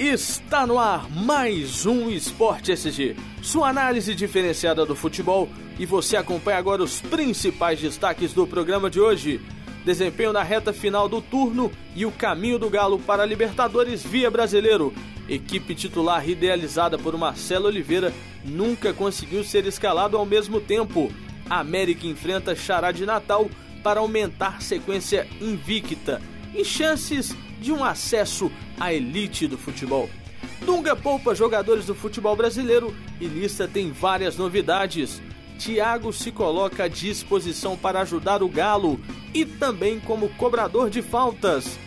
[0.00, 5.46] Está no ar mais um Esporte SG, sua análise diferenciada do futebol
[5.78, 9.42] e você acompanha agora os principais destaques do programa de hoje.
[9.84, 14.30] Desempenho na reta final do turno e o caminho do Galo para a Libertadores via
[14.30, 14.90] Brasileiro.
[15.28, 18.10] Equipe titular idealizada por Marcelo Oliveira
[18.42, 21.12] nunca conseguiu ser escalado ao mesmo tempo.
[21.50, 23.50] América enfrenta Xará de Natal
[23.82, 26.22] para aumentar sequência invicta
[26.54, 30.08] e chances de um acesso à elite do futebol.
[30.64, 35.20] Dunga poupa jogadores do futebol brasileiro e lista tem várias novidades.
[35.58, 38.98] Thiago se coloca à disposição para ajudar o Galo
[39.34, 41.78] e também como cobrador de faltas.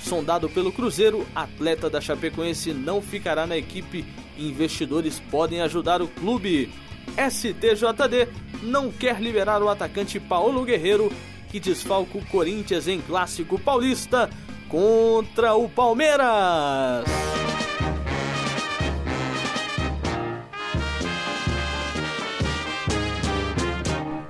[0.00, 4.04] Sondado pelo Cruzeiro, atleta da Chapecoense não ficará na equipe
[4.36, 6.70] e investidores podem ajudar o clube.
[7.16, 8.28] STJD
[8.62, 11.12] não quer liberar o atacante Paulo Guerreiro,
[11.50, 14.30] que desfalca o Corinthians em clássico paulista
[14.68, 17.04] contra o Palmeiras.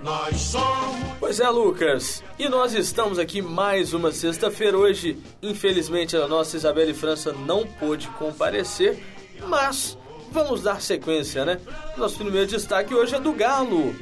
[0.03, 0.97] Nós somos.
[1.19, 2.23] Pois é, Lucas.
[2.39, 4.79] E nós estamos aqui mais uma sexta-feira.
[4.79, 9.03] Hoje, infelizmente, a nossa Isabelle França não pôde comparecer,
[9.49, 9.99] mas
[10.31, 11.59] vamos dar sequência, né?
[11.97, 13.95] Nosso primeiro destaque hoje é do Galo,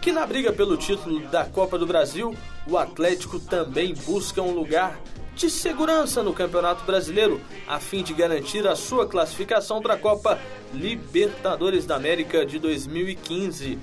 [0.00, 2.34] que na briga pelo título da Copa do Brasil,
[2.66, 4.98] o Atlético também busca um lugar
[5.34, 10.38] de segurança no Campeonato Brasileiro, a fim de garantir a sua classificação para a Copa
[10.72, 13.78] Libertadores da América de 2015.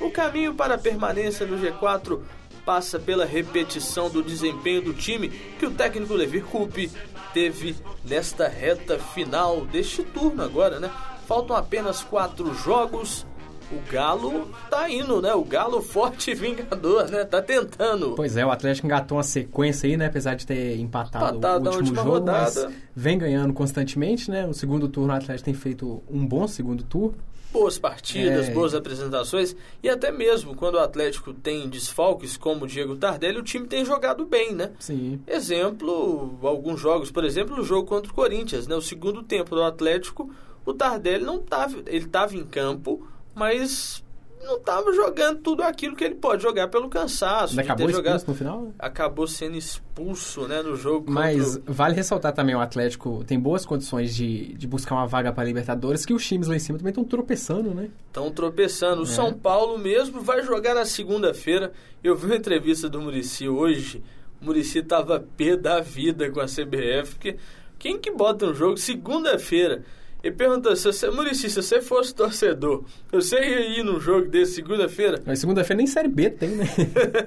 [0.00, 2.20] O caminho para a permanência no G4
[2.64, 6.90] passa pela repetição do desempenho do time que o técnico Levi Coupe
[7.32, 10.90] teve nesta reta final deste turno agora, né?
[11.26, 13.26] Faltam apenas quatro jogos.
[13.72, 15.34] O Galo tá indo, né?
[15.34, 17.24] O Galo forte e vingador, né?
[17.24, 18.14] Tá tentando.
[18.14, 20.06] Pois é, o Atlético engatou uma sequência aí, né?
[20.06, 22.64] Apesar de ter empatado, Empatado o último jogo, rodada.
[22.66, 24.46] mas vem ganhando constantemente, né?
[24.46, 27.14] O segundo turno o Atlético tem feito um bom segundo turno.
[27.52, 28.54] boas partidas, É.
[28.54, 33.42] boas apresentações e até mesmo quando o Atlético tem desfalques como o Diego Tardelli, o
[33.42, 34.70] time tem jogado bem, né?
[34.78, 35.20] Sim.
[35.26, 38.74] Exemplo, alguns jogos, por exemplo, o jogo contra o Corinthians, né?
[38.74, 40.30] O segundo tempo do Atlético,
[40.64, 44.02] o Tardelli não tava, ele estava em campo, mas
[44.44, 47.58] não estava jogando tudo aquilo que ele pode jogar pelo cansaço.
[47.60, 48.26] Acabou expulso jogado.
[48.28, 48.72] no final?
[48.76, 53.38] Acabou sendo expulso, né, no jogo Mas contra o- vale ressaltar também o Atlético tem
[53.38, 56.76] boas condições de, de buscar uma vaga para Libertadores, que os times lá em cima
[56.76, 57.88] também estão tropeçando, né?
[58.08, 59.02] Estão tropeçando.
[59.02, 59.06] O É.
[59.06, 61.72] São Paulo mesmo vai jogar na segunda-feira.
[62.02, 64.02] Eu vi uma entrevista do Murici hoje.
[64.40, 67.36] O Murici tava pé da vida com a CBF, porque
[67.78, 69.84] quem que bota um jogo segunda-feira?
[70.22, 74.54] Ele perguntou, se você, Murici, se você fosse torcedor, você ia ir num jogo desse
[74.54, 75.20] segunda-feira?
[75.26, 76.64] Mas segunda-feira nem Série B tem, né?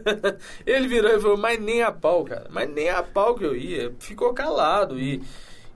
[0.65, 2.47] Ele virou e falou, mas nem a pau, cara.
[2.49, 3.93] Mas nem a pau que eu ia.
[3.99, 4.97] Ficou calado.
[4.97, 5.21] E,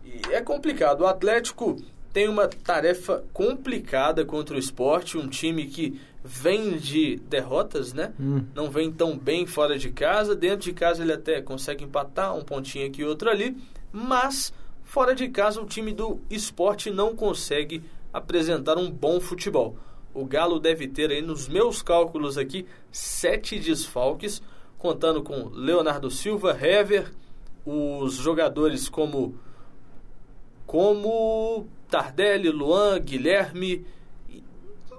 [0.05, 1.01] e é complicado.
[1.01, 1.75] O Atlético
[2.13, 5.17] tem uma tarefa complicada contra o esporte.
[5.17, 8.13] Um time que vem de derrotas, né?
[8.17, 8.45] Hum.
[8.55, 10.37] Não vem tão bem fora de casa.
[10.37, 13.57] Dentro de casa ele até consegue empatar um pontinho aqui e outro ali.
[13.91, 14.53] Mas
[14.89, 19.77] fora de casa o time do esporte não consegue apresentar um bom futebol.
[20.15, 24.41] O Galo deve ter aí, nos meus cálculos aqui, sete desfalques,
[24.79, 27.13] contando com Leonardo Silva, Hever,
[27.63, 29.37] os jogadores como
[30.65, 33.85] como Tardelli, Luan, Guilherme.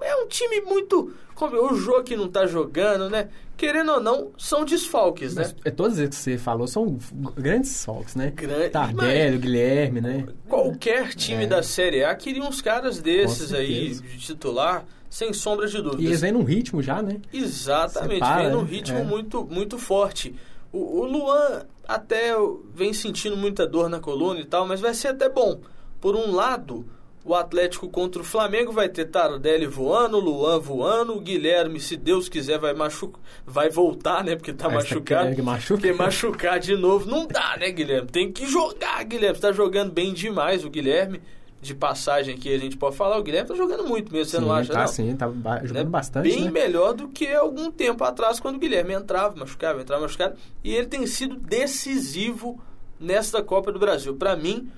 [0.01, 1.13] É um time muito.
[1.35, 3.29] Como o jogo que não tá jogando, né?
[3.57, 5.43] Querendo ou não, são desfalques, né?
[5.43, 6.97] Mas, é, todos esses que você falou são
[7.35, 8.31] grandes saltos, né?
[8.35, 10.25] Grande- Tardelli, Guilherme, né?
[10.47, 11.47] Qualquer time É.
[11.47, 16.21] da Série A queria uns caras desses aí, de titular, sem sombra de E eles
[16.21, 17.19] vêm num ritmo já, né?
[17.31, 18.69] Exatamente, Separa, vem num né?
[18.69, 19.03] ritmo É.
[19.03, 20.35] muito, muito forte.
[20.71, 22.31] O, o Luan até
[22.73, 25.59] vem sentindo muita dor na coluna e tal, mas vai ser até bom.
[25.99, 26.85] Por um lado,
[27.23, 32.27] o Atlético contra o Flamengo vai ter Tardelli voando, Luan voando, o Guilherme, se Deus
[32.27, 33.13] quiser, vai machu
[33.45, 34.35] vai voltar, né?
[34.35, 35.35] Porque tá você tá machucado.
[35.35, 35.81] que machuque?
[35.81, 38.07] Porque machucar de novo não dá, né, Guilherme?
[38.09, 39.35] Tem que jogar, Guilherme.
[39.35, 41.21] Você tá jogando bem demais o Guilherme.
[41.61, 44.43] De passagem aqui a gente pode falar, o Guilherme tá jogando muito mesmo, você sim,
[44.43, 44.87] não acha, tá, não?
[44.87, 45.91] sim, tá ba- jogando né?
[45.91, 46.49] bastante, Bem né?
[46.49, 50.35] melhor do que algum tempo atrás, quando o Guilherme entrava, machucava, entrava, machucava.
[50.63, 52.59] E ele tem sido decisivo
[52.99, 54.15] nesta Copa do Brasil.
[54.15, 54.71] Para mim,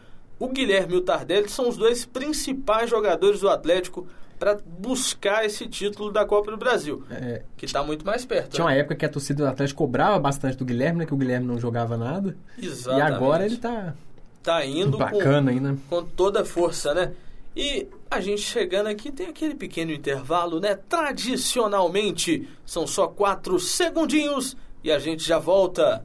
[0.43, 4.05] o Guilherme e o Tardelli são os dois principais jogadores do Atlético
[4.37, 8.51] para buscar esse título da Copa do Brasil, É, que está muito mais perto.
[8.51, 8.71] tinha né?
[8.71, 11.05] uma época que a torcida do Atlético cobrava bastante do Guilherme, né?
[11.05, 12.35] Que o Guilherme não jogava nada.
[12.61, 12.99] Exatamente.
[12.99, 13.93] E agora ele tá
[14.41, 15.77] tá indo bacana aí, né?
[15.89, 17.13] com, com toda a força, né?
[17.55, 20.77] E a gente chegando aqui tem aquele pequeno intervalo, né?
[20.89, 26.03] Tradicionalmente são só quatro segundinhos e a gente já volta.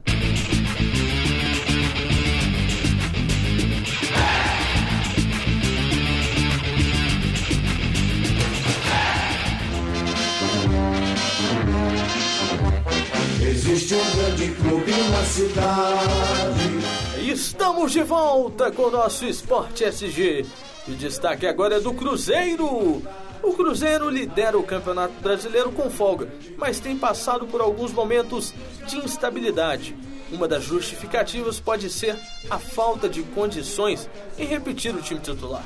[15.25, 17.31] Cidade.
[17.31, 20.45] Estamos de volta com o nosso Esporte SG.
[20.87, 23.01] E destaque agora é do Cruzeiro.
[23.41, 28.53] O Cruzeiro lidera o Campeonato Brasileiro com folga, mas tem passado por alguns momentos
[28.85, 29.95] de instabilidade.
[30.31, 32.15] Uma das justificativas pode ser
[32.47, 34.07] a falta de condições
[34.37, 35.65] em repetir o time titular.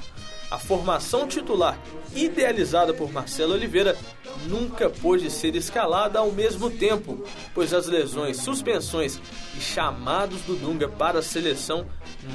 [0.54, 1.80] A formação titular,
[2.14, 3.98] idealizada por Marcelo Oliveira,
[4.46, 9.20] nunca pôde ser escalada ao mesmo tempo, pois as lesões, suspensões
[9.58, 11.88] e chamados do Dunga para a seleção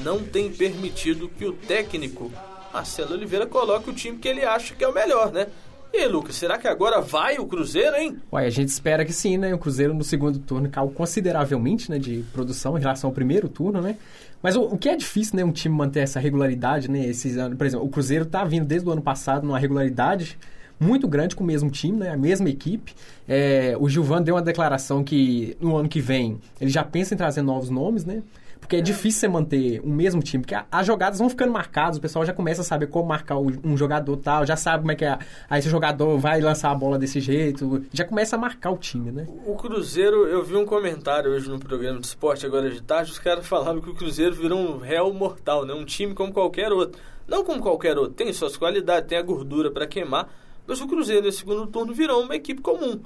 [0.02, 2.32] não têm permitido que o técnico
[2.72, 5.46] Marcelo Oliveira coloque o time que ele acha que é o melhor, né?
[5.92, 8.18] E Lucas, será que agora vai o Cruzeiro, hein?
[8.32, 9.54] Ué, a gente espera que sim, né?
[9.54, 13.80] O Cruzeiro no segundo turno caiu consideravelmente né, de produção em relação ao primeiro turno,
[13.80, 13.96] né?
[14.42, 17.06] Mas o, o, que é difícil, né, um time manter essa regularidade, né?
[17.06, 20.38] Esses anos, por exemplo, o Cruzeiro tá vindo desde o ano passado numa regularidade
[20.78, 22.10] muito grande com o mesmo time, né?
[22.10, 22.94] A mesma equipe.
[23.26, 27.16] É, o Gilvan deu uma declaração que no ano que vem ele já pensa em
[27.16, 28.22] trazer novos nomes, né?
[28.68, 32.02] Porque é difícil você manter o mesmo time, porque as jogadas vão ficando marcadas, o
[32.02, 35.06] pessoal já começa a saber como marcar um jogador tal, já sabe como é que
[35.06, 35.18] é.
[35.48, 39.10] Aí esse jogador vai lançar a bola desse jeito, já começa a marcar o time,
[39.10, 39.26] né?
[39.46, 43.18] O Cruzeiro, eu vi um comentário hoje no programa de esporte agora de tarde, os
[43.18, 45.72] caras falaram que o Cruzeiro virou um réu mortal, né?
[45.72, 47.00] Um time como qualquer outro.
[47.26, 50.28] Não como qualquer outro, tem suas qualidades, tem a gordura para queimar,
[50.66, 53.00] mas o Cruzeiro nesse segundo turno virou uma equipe comum.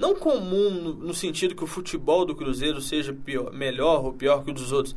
[0.00, 4.42] Não comum no, no, sentido que o futebol do Cruzeiro seja pior, melhor ou pior
[4.42, 4.96] que o dos outros.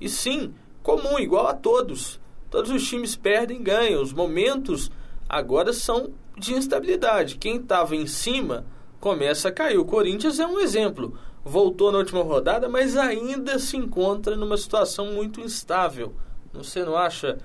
[0.00, 2.20] E sim, comum, igual a todos.
[2.48, 4.00] Todos os times perdem e ganham.
[4.00, 4.92] Os momentos
[5.28, 7.36] agora são de instabilidade.
[7.36, 8.64] Quem estava em cima
[9.00, 9.76] começa a cair.
[9.76, 11.18] O Corinthians é um exemplo.
[11.44, 16.14] Voltou na última rodada, mas ainda se encontra numa situação muito instável.
[16.52, 17.38] Você não acha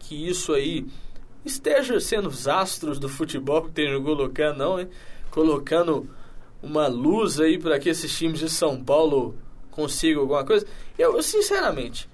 [0.00, 0.84] que isso aí
[1.44, 4.88] esteja sendo os astros do futebol que estejam colocando, não, hein?
[5.30, 6.10] Colocando
[6.62, 9.34] uma luz aí para que esses times de São Paulo
[9.70, 10.66] consigam alguma coisa.
[10.98, 12.08] Eu, sinceramente,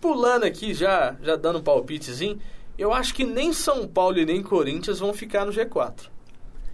[0.00, 2.40] pulando aqui já, já dando um palpitezinho,
[2.78, 6.08] eu acho que nem São Paulo e nem Corinthians vão ficar no G4.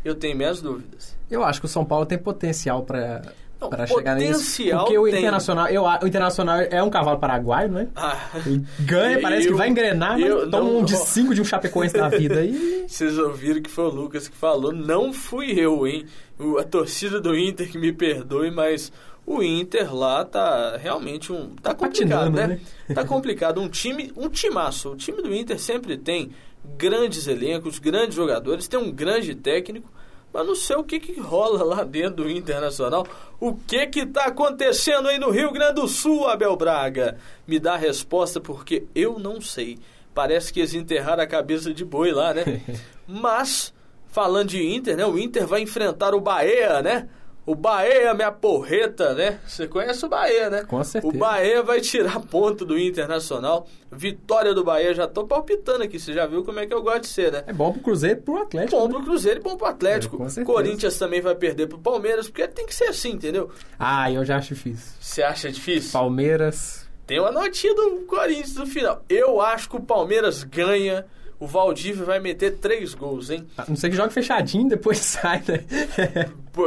[0.04, 1.16] Eu tenho minhas dúvidas.
[1.30, 3.22] Eu acho que o São Paulo tem potencial para
[3.68, 4.62] para chegar nisso.
[4.70, 7.88] Porque o Internacional, eu, o Internacional é um cavalo paraguaio, né?
[7.96, 11.34] Ah, Ele ganha, parece eu, que vai engrenar, mas eu, toma não, um de cinco
[11.34, 12.84] de um Chapecoense na vida aí.
[12.88, 16.06] Vocês ouviram que foi o Lucas que falou, não fui eu, hein?
[16.38, 18.92] O, a torcida do Inter que me perdoe, mas
[19.26, 22.46] o Inter lá tá realmente um tá, tá complicado, né?
[22.46, 22.60] né?
[22.94, 24.90] Tá complicado, um time, um timaço.
[24.90, 26.32] O time do Inter sempre tem
[26.76, 29.88] grandes elencos, grandes jogadores, tem um grande técnico
[30.32, 33.06] mas não sei o que, que rola lá dentro do Internacional.
[33.38, 37.18] O que que tá acontecendo aí no Rio Grande do Sul, Abel Braga?
[37.46, 39.78] Me dá a resposta porque eu não sei.
[40.14, 42.62] Parece que eles enterraram a cabeça de boi lá, né?
[43.06, 43.74] Mas,
[44.08, 45.04] falando de Inter, né?
[45.04, 47.08] O Inter vai enfrentar o Bahia, né?
[47.44, 49.40] O Bahia, minha porreta, né?
[49.44, 50.62] Você conhece o Bahia, né?
[50.62, 51.12] Com certeza.
[51.12, 53.66] O Bahia vai tirar ponto do Internacional.
[53.90, 55.98] Vitória do Bahia, já tô palpitando aqui.
[55.98, 57.42] Você já viu como é que eu gosto de ser, né?
[57.44, 58.78] É bom pro Cruzeiro e pro Atlético.
[58.78, 58.94] Bom né?
[58.94, 60.14] pro Cruzeiro e bom pro Atlético.
[60.14, 60.46] É, com certeza.
[60.46, 63.50] Corinthians também vai perder pro Palmeiras, porque tem que ser assim, entendeu?
[63.76, 64.92] Ah, eu já acho difícil.
[65.00, 65.90] Você acha difícil?
[65.92, 66.88] Palmeiras.
[67.08, 69.04] Tem uma notinha do Corinthians no final.
[69.08, 71.04] Eu acho que o Palmeiras ganha
[71.42, 73.44] o Valdívia vai meter três gols, hein?
[73.58, 75.64] A não ser que jogue fechadinho depois sai, né?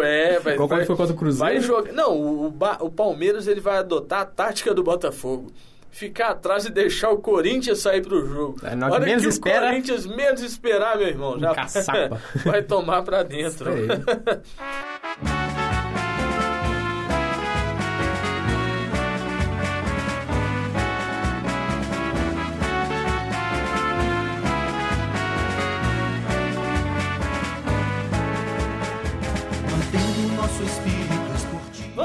[0.04, 1.54] É, vai, Qual vai, foi contra o Cruzeiro?
[1.54, 5.50] Vai jogar, não, o, o Palmeiras ele vai adotar a tática do Botafogo.
[5.90, 8.58] Ficar atrás e deixar o Corinthians sair pro jogo.
[8.64, 9.68] É, na hora que menos que espera...
[9.68, 11.54] o Corinthians menos esperar, meu irmão, já
[12.44, 13.72] vai tomar pra dentro.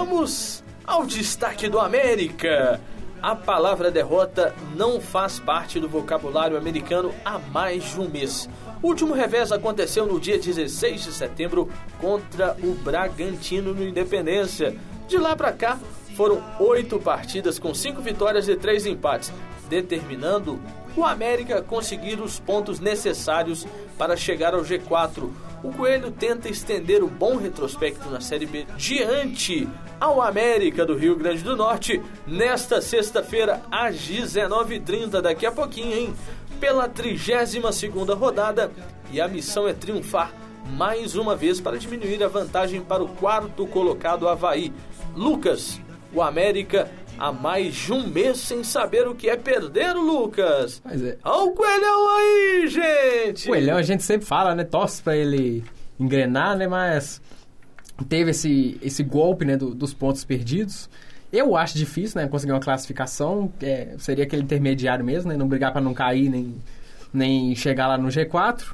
[0.02, 2.80] Vamos ao destaque do América.
[3.20, 8.48] A palavra derrota não faz parte do vocabulário americano há mais de um mês.
[8.82, 11.68] O último revés aconteceu no dia 16 de setembro
[12.00, 14.74] contra o Bragantino no Independência.
[15.06, 15.78] De lá para cá,
[16.16, 19.30] foram oito partidas com cinco vitórias e três empates,
[19.68, 20.58] determinando
[20.96, 23.66] o América conseguir os pontos necessários
[23.98, 25.30] para chegar ao G4
[25.62, 29.68] o Coelho tenta estender o bom retrospecto na Série B diante
[30.00, 36.14] ao América do Rio Grande do Norte nesta sexta-feira às 19h30, daqui a pouquinho, hein?
[36.58, 38.72] Pela 32ª rodada
[39.12, 40.32] e a missão é triunfar
[40.76, 44.72] mais uma vez para diminuir a vantagem para o quarto colocado Havaí.
[45.14, 45.80] Lucas,
[46.14, 50.80] o América há mais de um mês sem saber o que é perder o Lucas.
[50.84, 51.18] Mas é.
[51.24, 53.48] Olha o Coelhão aí, gente!
[53.48, 54.64] Coelhão a gente sempre fala, né?
[54.64, 55.64] Torce pra ele
[55.98, 56.66] engrenar, né?
[56.66, 57.20] Mas
[58.08, 60.88] teve esse, esse golpe né, do, dos pontos perdidos.
[61.32, 62.26] Eu acho difícil, né?
[62.26, 63.52] Conseguir uma classificação.
[63.62, 65.36] É, seria aquele intermediário mesmo, né?
[65.36, 66.56] Não brigar para não cair nem,
[67.12, 68.64] nem chegar lá no G4.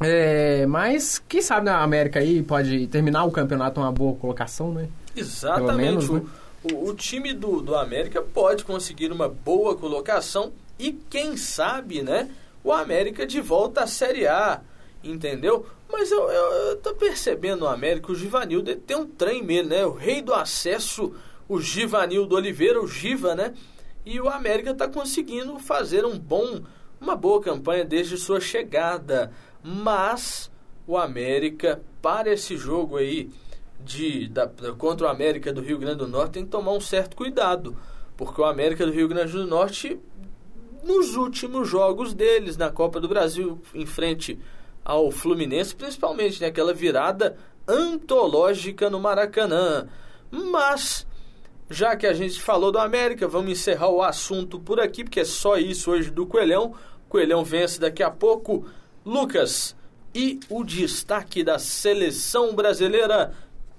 [0.00, 4.88] É, mas quem sabe na América aí pode terminar o campeonato uma boa colocação, né?
[5.16, 5.76] Exatamente.
[5.76, 6.22] menos, né?
[6.64, 12.02] o, o, o time do, do América pode conseguir uma boa colocação e quem sabe,
[12.02, 12.28] né?
[12.62, 14.60] O América de volta à Série A,
[15.02, 15.66] entendeu?
[15.90, 19.86] Mas eu, eu, eu tô percebendo o América, o Givanildo tem um trem mesmo, né?
[19.86, 21.14] O rei do acesso,
[21.48, 23.54] o Givanildo Oliveira, o Giva, né?
[24.04, 26.60] E o América tá conseguindo fazer um bom,
[27.00, 29.32] uma boa campanha desde sua chegada.
[29.62, 30.50] Mas
[30.86, 33.30] o América, para esse jogo aí
[33.80, 37.16] de, da, contra o América do Rio Grande do Norte, tem que tomar um certo
[37.16, 37.76] cuidado.
[38.16, 39.98] Porque o América do Rio Grande do Norte,
[40.84, 44.38] nos últimos jogos deles na Copa do Brasil, em frente
[44.86, 49.88] ao Fluminense, principalmente naquela né, virada antológica no Maracanã.
[50.30, 51.04] Mas,
[51.68, 55.24] já que a gente falou do América, vamos encerrar o assunto por aqui, porque é
[55.24, 56.72] só isso hoje do Coelhão.
[57.08, 58.64] Coelhão vence daqui a pouco.
[59.04, 59.74] Lucas,
[60.14, 63.32] e o destaque da seleção brasileira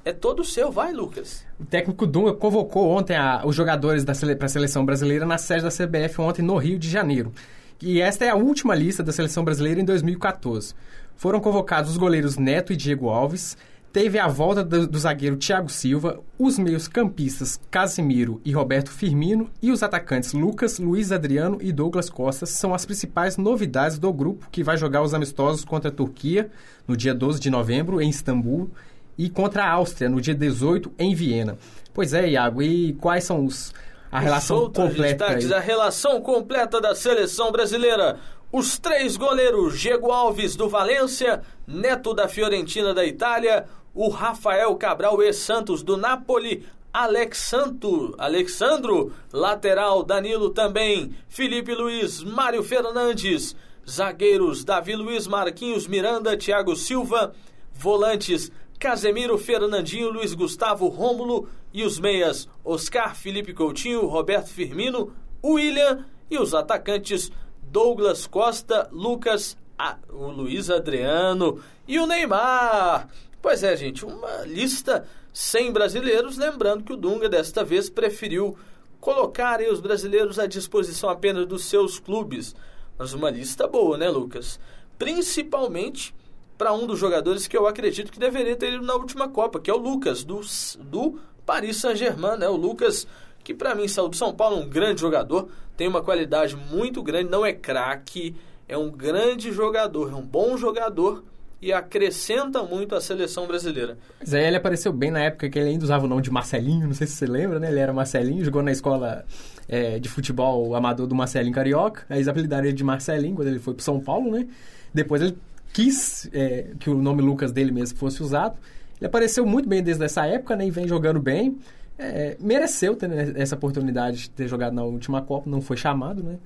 [0.04, 1.46] é todo seu, vai, Lucas.
[1.58, 5.70] O técnico Dunga convocou ontem a, os jogadores para a seleção brasileira na sede da
[5.70, 7.32] CBF ontem no Rio de Janeiro.
[7.81, 10.74] E esta é a última lista da seleção brasileira em 2014.
[11.15, 13.57] Foram convocados os goleiros Neto e Diego Alves,
[13.93, 19.72] teve a volta do, do zagueiro Thiago Silva, os meios-campistas Casimiro e Roberto Firmino e
[19.72, 24.63] os atacantes Lucas, Luiz Adriano e Douglas Costa são as principais novidades do grupo que
[24.63, 26.50] vai jogar os amistosos contra a Turquia
[26.88, 28.69] no dia 12 de novembro em Istambul
[29.17, 31.57] e contra a Áustria no dia 18 em Viena.
[31.93, 33.74] Pois é, Iago, e quais são os
[34.12, 35.26] a relação completa.
[35.26, 38.20] Destaques, a relação completa da seleção brasileira.
[38.52, 45.22] Os três goleiros, Diego Alves do Valência, Neto da Fiorentina da Itália, o Rafael Cabral
[45.22, 53.56] e Santos do Napoli, Alexandro, Alexandro, lateral Danilo também, Felipe Luiz, Mário Fernandes,
[53.88, 57.34] zagueiros Davi Luiz, Marquinhos Miranda, Thiago Silva,
[57.74, 65.13] volantes Casemiro, Fernandinho, Luiz Gustavo, Rômulo e os meias Oscar, Felipe Coutinho, Roberto Firmino,
[65.46, 67.31] William e os atacantes
[67.62, 73.07] Douglas Costa, Lucas, a, o Luiz Adriano e o Neymar.
[73.39, 78.57] Pois é, gente, uma lista sem brasileiros, lembrando que o Dunga desta vez preferiu
[79.00, 82.55] colocar os brasileiros à disposição apenas dos seus clubes.
[82.98, 84.60] Mas uma lista boa, né, Lucas?
[84.98, 86.15] Principalmente
[86.57, 89.69] para um dos jogadores que eu acredito que deveria ter ido na última Copa, que
[89.69, 90.41] é o Lucas, do,
[90.79, 92.50] do Paris Saint-Germain, né?
[92.50, 93.08] O Lucas,
[93.42, 97.32] que para mim saiu do São Paulo, um grande jogador, tem uma qualidade muito grande,
[97.32, 98.36] não é craque,
[98.68, 101.24] é um grande jogador, é um bom jogador
[101.62, 103.98] e acrescenta muito a seleção brasileira.
[104.20, 106.86] Mas aí ele apareceu bem na época que ele ainda usava o nome de Marcelinho,
[106.86, 107.72] não sei se você lembra, né?
[107.72, 109.25] Ele era Marcelinho, jogou na escola
[109.70, 113.60] é, de futebol amador do Marcelinho Carioca, aí eles apelidaram ele de Marcelinho quando ele
[113.60, 114.46] foi pro São Paulo, né?
[114.94, 115.38] Depois ele
[115.72, 118.58] quis é, que o nome Lucas dele mesmo fosse usado.
[119.00, 120.68] Ele apareceu muito bem desde essa época, né?
[120.68, 121.58] E vem jogando bem.
[122.00, 126.38] É, mereceu ter essa oportunidade de ter jogado na última Copa, não foi chamado, né?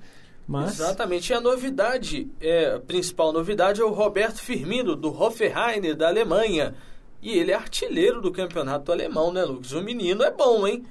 [0.47, 0.79] Mas...
[0.79, 1.31] Exatamente.
[1.31, 6.73] E a novidade, é, a principal novidade é o Roberto Firmino, do Hoffenheim, da Alemanha.
[7.21, 9.71] E ele é artilheiro do campeonato alemão, né, Lucas?
[9.73, 10.83] O menino é bom, hein?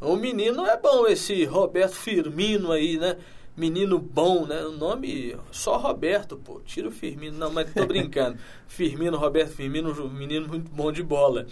[0.00, 3.16] O menino é bom, esse Roberto Firmino aí, né?
[3.56, 4.62] Menino bom, né?
[4.64, 6.60] O nome só Roberto, pô.
[6.64, 7.38] Tira o Firmino.
[7.38, 8.38] Não, mas tô brincando.
[8.68, 11.46] Firmino, Roberto Firmino, um menino muito bom de bola.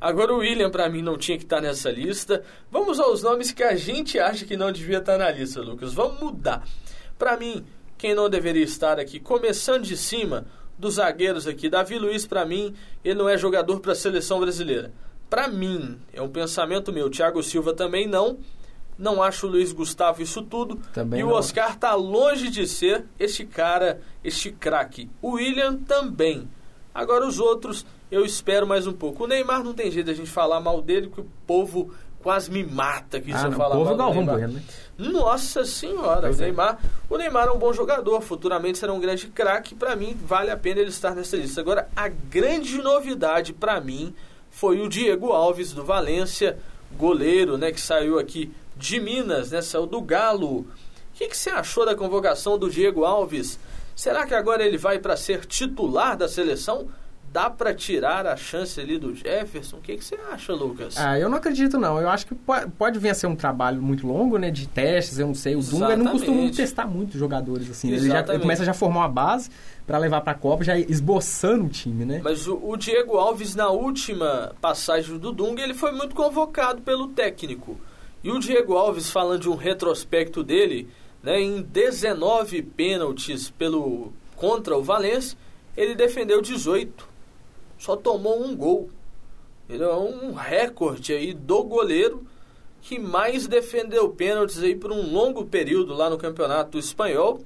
[0.00, 2.42] Agora o William para mim não tinha que estar tá nessa lista.
[2.70, 5.92] Vamos aos nomes que a gente acha que não devia estar tá na lista, Lucas.
[5.92, 6.66] Vamos mudar.
[7.18, 7.64] Para mim,
[7.98, 10.46] quem não deveria estar aqui, começando de cima
[10.78, 12.74] dos zagueiros aqui, Davi Luiz para mim,
[13.04, 14.90] ele não é jogador para a seleção brasileira.
[15.28, 17.10] Para mim, é um pensamento meu.
[17.10, 18.38] Thiago Silva também não.
[19.00, 20.76] Não acho o Luiz Gustavo isso tudo.
[20.92, 21.30] Também e não.
[21.30, 25.08] o Oscar tá longe de ser este cara, este craque.
[25.22, 26.46] O William também.
[26.94, 29.24] Agora os outros, eu espero mais um pouco.
[29.24, 31.90] O Neymar não tem jeito de a gente falar mal dele, que o povo
[32.22, 34.36] quase me mata aqui ah, se eu não, falar povo mal do Galvão Neymar.
[34.36, 34.62] Bueno, né?
[34.98, 36.46] Nossa senhora, Pois o é.
[36.46, 36.78] Neymar,
[37.08, 40.56] o Neymar é um bom jogador, futuramente será um grande craque, para mim vale a
[40.58, 41.60] pena ele estar nessa lista.
[41.60, 44.14] Agora, a grande novidade para mim
[44.50, 46.58] foi o Diego Alves do Valência,
[46.92, 50.60] goleiro, né, que saiu aqui de Minas, né, saiu do Galo.
[50.60, 50.66] O
[51.14, 53.58] que, que você achou da convocação do Diego Alves?
[53.94, 56.88] Será que agora ele vai para ser titular da seleção?
[57.32, 59.76] dá para tirar a chance ali do Jefferson?
[59.76, 60.96] O que, que você acha, Lucas?
[60.98, 62.00] Ah, eu não acredito não.
[62.00, 65.18] Eu acho que pode, pode vir a ser um trabalho muito longo, né, de testes,
[65.18, 65.54] eu não sei.
[65.54, 67.90] O Dunga não costuma testar muito jogadores assim.
[67.90, 69.50] Ele já começa a já formar uma base
[69.86, 72.20] para levar para a Copa, já esboçando o time, né?
[72.22, 77.08] Mas o, o, Diego Alves na última passagem do Dunga, ele foi muito convocado pelo
[77.08, 77.76] técnico.
[78.22, 80.88] E o Diego Alves falando de um retrospecto dele,
[81.22, 85.36] né, em 19 pênaltis pelo contra o Valência,
[85.76, 87.10] ele defendeu 18
[87.80, 88.90] só tomou um gol.
[89.68, 92.26] Ele é um recorde aí do goleiro
[92.82, 97.40] que mais defendeu pênaltis aí por um longo período lá no Campeonato Espanhol,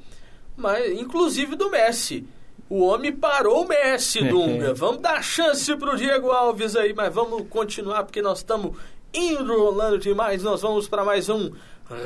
[0.57, 2.27] mas inclusive do Messi.
[2.69, 4.75] O homem parou o Messi, Dunga.
[4.75, 8.77] vamos dar chance pro Diego Alves aí, mas vamos continuar porque nós estamos
[9.15, 10.43] indo rolando demais.
[10.43, 11.53] Nós vamos para mais um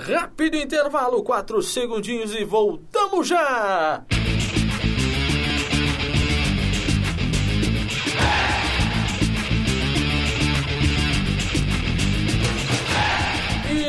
[0.07, 4.05] rápido intervalo, quatro segundinhos e voltamos já.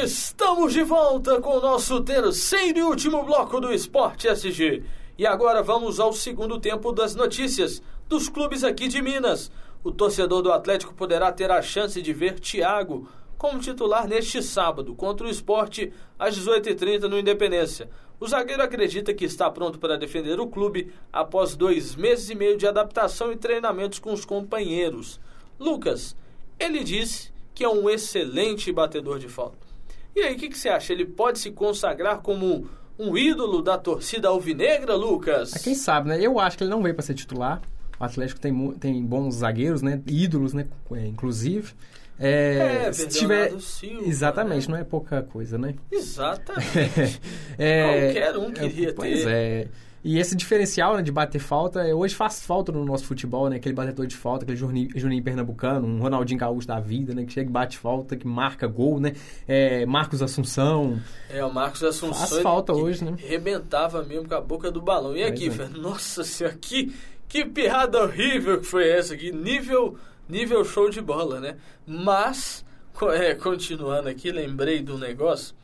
[0.04, 4.84] Estamos de volta com o nosso terceiro e último bloco do Esporte SG.
[5.18, 9.52] E agora vamos ao segundo tempo das notícias dos clubes aqui de Minas.
[9.84, 13.08] O torcedor do Atlético poderá ter a chance de ver Thiago
[13.38, 17.90] como titular neste sábado contra o esporte às 18h30 no Independência.
[18.20, 22.58] O zagueiro acredita que está pronto para defender o clube após dois meses e meio
[22.58, 25.22] de adaptação e treinamentos com os companheiros.
[25.58, 26.18] Lucas,
[26.60, 29.70] ele disse que é um excelente batedor de falta.
[30.14, 30.92] E aí, o que, que, você acha?
[30.92, 35.56] Ele pode se consagrar como um ídolo da torcida alvinegra, Lucas?
[35.56, 36.20] É, quem sabe, né?
[36.22, 37.62] Eu acho que ele não veio para ser titular.
[38.00, 40.02] O Atlético tem, tem bons zagueiros, né?
[40.08, 40.68] Ídolos, né?
[40.92, 41.74] É, inclusive.
[42.20, 44.74] É, é se tiver Silva, exatamente, né?
[44.74, 45.76] não é pouca coisa, né?
[45.90, 47.22] Exatamente.
[47.58, 49.24] é, Qualquer um queria é, pois ter.
[49.24, 49.68] Pois é.
[50.04, 53.58] E esse diferencial né, de bater falta, é, hoje faz falta no nosso futebol, né?
[53.58, 57.26] Aquele batedor de falta, aquele Juninho, Juninho Pernambucano, um Ronaldinho Gaúcho da vida, né?
[57.26, 59.14] Que chega e bate falta, que marca gol, né?
[59.46, 61.00] É, Marcos Assunção.
[61.30, 62.28] É, o Marcos Assunção.
[62.28, 63.14] Faz falta hoje, né?
[63.18, 65.18] Rebentava mesmo com a boca do balão.
[65.18, 65.78] E aqui, é.
[65.78, 66.94] nossa senhora, que,
[67.30, 69.32] que piada horrível que foi essa aqui.
[69.32, 69.96] Nível,
[70.28, 71.58] nível show de bola, né?
[71.86, 72.66] Mas,
[73.14, 75.56] é, continuando aqui, lembrei do negócio.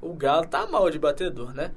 [0.00, 1.72] O Galo tá mal de batedor, né?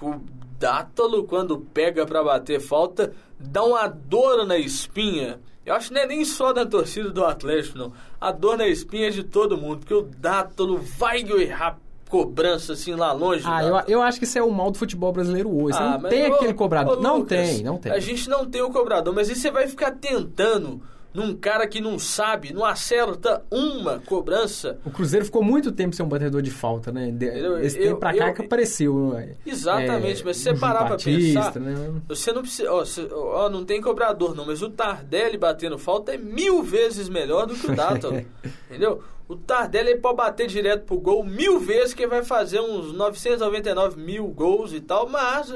[0.00, 0.14] O
[0.58, 5.38] Dátalo, quando pega para bater falta, dá uma dor na espinha.
[5.66, 7.92] Eu acho que não é nem só da torcida do Atlético, não.
[8.18, 12.94] A dor na espinha é de todo mundo, porque o Dátalo vai errar cobrança assim
[12.94, 13.42] lá longe.
[13.46, 15.78] Ah, eu, eu acho que isso é o mal do futebol brasileiro hoje.
[15.78, 16.98] Ah, não tem aquele cobrador.
[16.98, 17.92] Ô, não Lucas, tem, não tem.
[17.92, 21.80] A gente não tem o cobrador, mas aí você vai ficar tentando num cara que
[21.80, 24.78] não sabe, não acerta uma cobrança.
[24.84, 27.12] O Cruzeiro ficou muito tempo sem um batedor de falta, né?
[27.62, 29.16] Esse eu, tempo pra cá eu, que apareceu.
[29.44, 32.00] Exatamente, é, mas se você parar pra pensar, né?
[32.06, 32.72] você não precisa.
[32.72, 37.08] Ó, você, ó, não tem cobrador, não, mas o Tardelli batendo falta é mil vezes
[37.08, 38.24] melhor do que o Dátalo.
[38.68, 39.02] entendeu?
[39.28, 44.26] O Tardelli pode bater direto pro gol mil vezes, que vai fazer uns 999 mil
[44.28, 45.52] gols e tal, mas.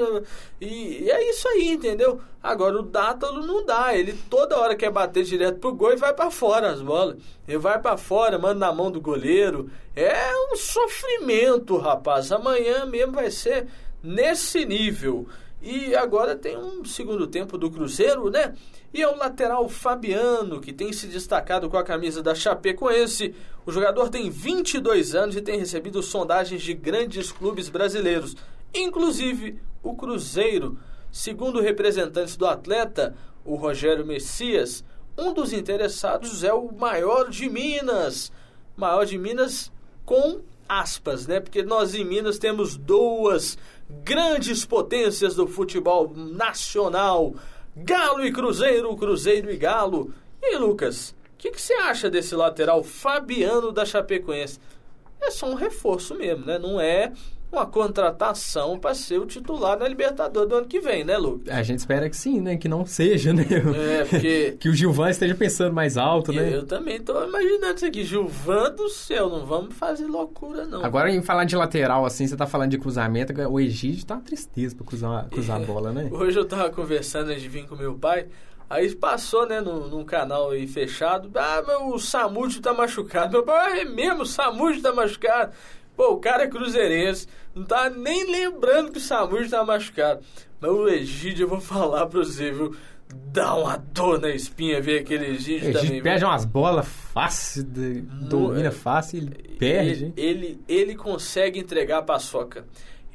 [0.61, 2.21] E, e é isso aí, entendeu?
[2.43, 3.97] Agora o Dátalo não dá.
[3.97, 7.17] Ele toda hora quer bater direto pro gol e vai para fora as bolas.
[7.49, 9.71] Ele vai para fora, manda na mão do goleiro.
[9.97, 12.31] É um sofrimento, rapaz.
[12.31, 13.69] Amanhã mesmo vai ser
[14.03, 15.27] nesse nível.
[15.63, 18.53] E agora tem um segundo tempo do Cruzeiro, né?
[18.95, 23.35] E é o lateral Fabiano, que tem se destacado com a camisa da Chapecoense.
[23.65, 28.37] O jogador tem 22 anos e tem recebido sondagens de grandes clubes brasileiros,
[28.75, 30.79] inclusive o Cruzeiro.
[31.11, 34.85] Segundo representantes do atleta, o Rogério Messias,
[35.17, 38.31] um dos interessados é o maior de Minas.
[38.77, 39.73] Maior de Minas
[40.05, 41.41] com aspas, né?
[41.41, 43.59] Porque nós em Minas temos duas
[44.05, 47.35] grandes potências do futebol nacional
[47.77, 50.13] Galo e Cruzeiro, Cruzeiro e Galo.
[50.43, 54.61] E aí, Lucas, o que, que você acha desse lateral Fabiano da Chapecoense?
[55.21, 56.59] É só um reforço mesmo, né?
[56.59, 57.13] Não é
[57.53, 61.55] uma contratação para ser o titular na Libertadores do ano que vem, né, Lucas?
[61.55, 62.57] A gente espera que sim, né?
[62.57, 63.47] Que não seja, né?
[63.91, 64.57] É, porque...
[64.61, 66.55] que o Gilvan esteja pensando mais alto, né?
[66.55, 68.05] Eu também estou imaginando isso aqui.
[68.05, 70.83] Gilvan do céu, não vamos fazer loucura, não.
[70.83, 74.23] Agora, em falar de lateral, assim, você tá falando de cruzamento, o Egídio tá uma
[74.23, 75.63] tristeza para cruzar, cruzar é.
[75.63, 76.09] a bola, né?
[76.11, 78.27] Hoje eu tava conversando antes de vir com meu pai...
[78.71, 81.31] Aí passou, né, no, num canal aí fechado.
[81.35, 83.31] Ah, mas o Samúdio tá machucado.
[83.31, 85.53] Meu pai, é mesmo, o Samúdio tá machucado.
[85.95, 90.21] Pô, o cara é cruzeirense, não tá nem lembrando que o Samuel tá machucado.
[90.61, 92.75] Mas o Egídio, eu vou falar pra você, viu?
[93.27, 96.03] Dá uma dor na espinha ver aquele Egídio, Egídio também.
[96.03, 100.13] perde umas bolas fácil, domina fácil, ele perde.
[100.17, 102.65] Ele, ele, ele consegue entregar a paçoca.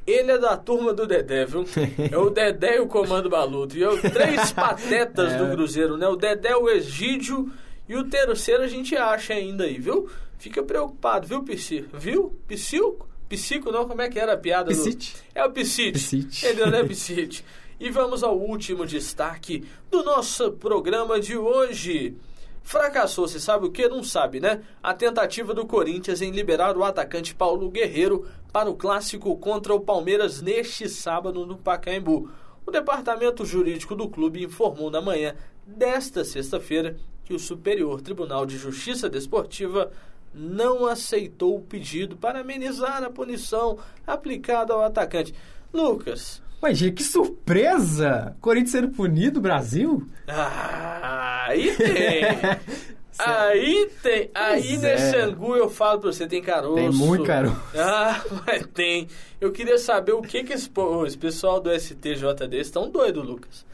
[0.06, 1.64] Ele é da turma do Dedé, viu?
[2.10, 3.76] É o Dedé e o Comando Baluto.
[3.76, 6.06] E é os três patetas do Cruzeiro, né?
[6.06, 7.50] O Dedé, o Egídio
[7.88, 10.08] e o terceiro a gente acha ainda aí, viu?
[10.38, 11.86] Fica preocupado, viu, Psi?
[11.92, 12.38] Viu?
[12.46, 13.08] Psico?
[13.28, 14.68] Psico não, como é que era a piada?
[14.68, 15.14] Piscite.
[15.14, 15.20] Do...
[15.34, 15.92] É o Piscite.
[15.92, 16.46] Piscite.
[16.46, 17.44] Ele não é Piscite.
[17.78, 22.16] E vamos ao último destaque do nosso programa de hoje.
[22.62, 23.88] Fracassou, você sabe o que?
[23.88, 24.62] Não sabe, né?
[24.82, 29.80] A tentativa do Corinthians em liberar o atacante Paulo Guerreiro para o clássico contra o
[29.80, 32.30] Palmeiras neste sábado no Pacaembu.
[32.66, 35.34] O departamento jurídico do clube informou na manhã
[35.66, 39.90] desta sexta-feira que o Superior Tribunal de Justiça Desportiva
[40.32, 45.34] não aceitou o pedido para amenizar a punição aplicada ao atacante.
[45.72, 48.36] Lucas, Mas, que surpresa!
[48.40, 50.06] Corinthians sendo punido, Brasil?
[50.26, 52.22] Ah, aí tem.
[53.18, 54.30] aí tem.
[54.34, 55.20] Aí Pois nesse é.
[55.22, 56.74] angu eu falo pra você, tem caroço.
[56.76, 57.56] Tem muito caroço.
[57.76, 59.08] Ah, mas tem.
[59.40, 60.70] Eu queria saber o que que esse,
[61.06, 63.64] esse pessoal do STJD estão doido, Lucas.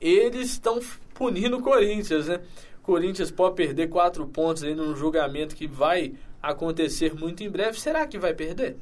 [0.00, 0.80] Eles estão
[1.14, 2.40] punindo o Corinthians, né?
[2.82, 7.78] Corinthians pode perder quatro pontos aí num julgamento que vai acontecer muito em breve.
[7.78, 8.76] Será que vai perder?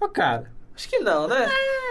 [0.00, 0.50] Ô, cara.
[0.74, 1.48] Acho que não, né?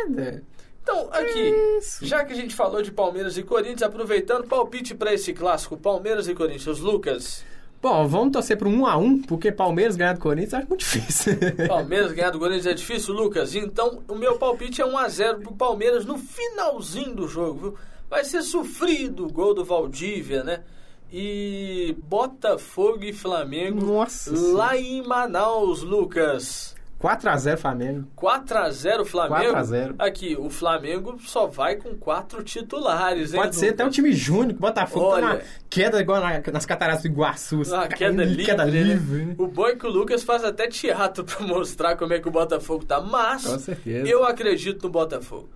[0.08, 0.44] nada.
[0.82, 2.06] Então, aqui, Isso.
[2.06, 6.28] já que a gente falou de Palmeiras e Corinthians, aproveitando, palpite para esse clássico, Palmeiras
[6.28, 6.80] e Corinthians.
[6.80, 7.44] Lucas,
[7.82, 11.34] Bom, vamos torcer pro 1 a 1 porque Palmeiras ganhar do Corinthians acho muito difícil.
[11.68, 13.54] Palmeiras ganhar do Corinthians é difícil, Lucas?
[13.54, 17.78] Então, o meu palpite é 1x0 pro Palmeiras no finalzinho do jogo, viu?
[18.10, 20.64] Vai ser sofrido o gol do Valdívia, né?
[21.12, 26.76] E Botafogo e Flamengo Nossa lá em Manaus, Lucas.
[27.02, 28.08] 4x0 Flamengo.
[28.18, 29.36] 4x0 Flamengo.
[29.52, 29.96] 4 a 0.
[30.00, 33.42] Aqui, o Flamengo só vai com quatro titulares, hein?
[33.42, 33.96] Pode ser até um Lucas?
[33.96, 35.22] time júnior, que o Botafogo Olha.
[35.28, 37.62] tá na queda igual na- nas cataratas do Iguaçu.
[37.64, 39.36] caindo queda livre, queda livre, né?
[39.38, 42.32] O bom é que o Lucas faz até teatro pra mostrar como é que o
[42.32, 43.00] Botafogo tá.
[43.00, 44.08] Mas Com certeza.
[44.08, 45.50] eu acredito no Botafogo.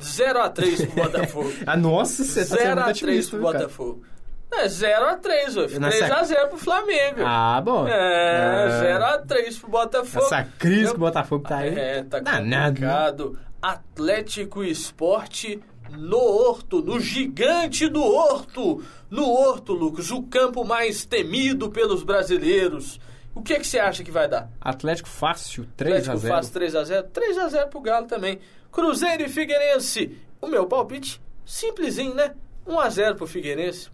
[0.00, 1.52] 0x3 pro Botafogo.
[1.66, 3.58] Ah, nossa, você tá sendo muito 0x3 otimista, pro cara?
[3.58, 4.02] Botafogo.
[4.52, 5.78] É 0x3, ué.
[5.78, 7.20] Na sequ- 3x0 pro Flamengo.
[7.24, 7.86] Ah, bom.
[7.86, 10.24] É, Ah, 0x3 pro Botafogo.
[10.26, 11.78] Essa crise Eu- que o Botafogo tá aí.
[11.78, 12.66] É, tá Danado, né?
[12.66, 13.38] complicado.
[13.62, 15.60] Atlético Esporte
[15.90, 18.82] no Horto, no gigante do Horto.
[19.08, 23.00] No Horto, Lucas, o campo mais temido pelos brasileiros.
[23.34, 24.50] O que, que você acha que vai dar?
[24.60, 26.28] Atlético fácil, Atlético 3x0.
[26.28, 27.08] faz 3x0.
[27.12, 28.38] 3x0 pro Galo também.
[28.72, 30.16] Cruzeiro e Figueirense.
[30.40, 32.32] O meu palpite, simplesinho, né?
[32.66, 33.88] 1x0 pro Figueirense.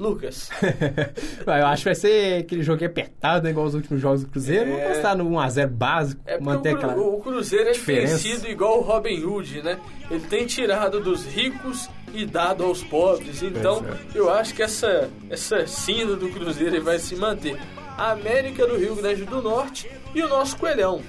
[0.00, 0.48] Lucas.
[1.46, 4.70] eu acho que vai ser aquele jogo apertado, né, igual os últimos jogos do Cruzeiro.
[4.70, 4.72] É.
[4.72, 6.96] Vamos postar no 1x0 básico, É manter o, aquela...
[6.96, 8.16] o Cruzeiro diferença.
[8.18, 9.78] sido igual o Robin Hood, né?
[10.10, 13.42] Ele tem tirado dos ricos e dado aos pobres.
[13.42, 17.58] Então, Pois eu acho que essa, essa sina do Cruzeiro vai se manter.
[17.98, 21.02] A América do Rio Grande do Norte e o nosso Coelhão.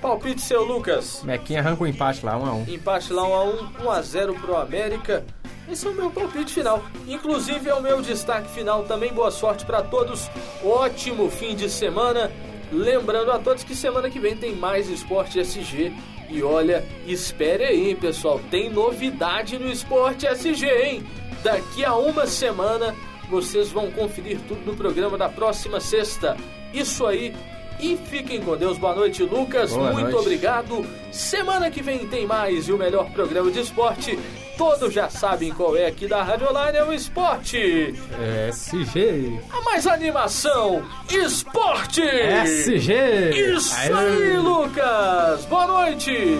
[0.00, 1.22] Palpite seu, Lucas.
[1.24, 2.68] Mequinha arranca o empate lá, 1x1.
[2.68, 5.24] Empate lá 1x1, 1x0 pro América.
[5.70, 6.82] Esse é o meu palpite final.
[7.06, 9.12] Inclusive é o meu destaque final também.
[9.12, 10.30] Boa sorte para todos.
[10.64, 12.30] Ótimo fim de semana.
[12.72, 15.92] Lembrando a todos que semana que vem tem mais Esporte SG.
[16.30, 18.40] E olha, espere aí, pessoal.
[18.50, 21.06] Tem novidade no Esporte SG, hein?
[21.42, 22.94] Daqui a uma semana
[23.30, 26.36] vocês vão conferir tudo no programa da próxima sexta.
[26.72, 27.34] Isso aí.
[27.80, 28.76] E fiquem com Deus.
[28.76, 29.72] Boa noite, Lucas.
[29.72, 30.18] Boa Muito noite.
[30.18, 30.84] obrigado.
[31.12, 34.18] Semana que vem tem mais e o melhor programa de esporte.
[34.58, 37.94] Todos já sabem qual é aqui da Rádio Online, é o esporte.
[38.50, 39.40] SG.
[39.52, 42.02] A mais animação, esporte.
[42.02, 43.54] SG.
[43.54, 45.44] Isso aí, Lucas.
[45.44, 46.36] Boa noite.